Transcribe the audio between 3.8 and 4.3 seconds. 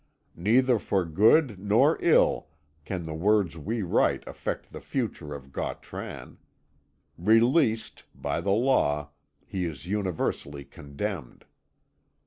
write